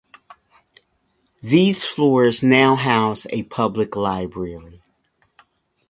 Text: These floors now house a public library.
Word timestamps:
These 1.43 1.85
floors 1.85 2.41
now 2.41 2.75
house 2.75 3.27
a 3.29 3.43
public 3.43 3.95
library. 3.95 4.81